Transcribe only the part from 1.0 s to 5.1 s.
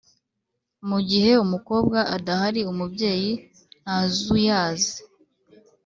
gihe umukobwa adahari, umubyeyi ntazuyaze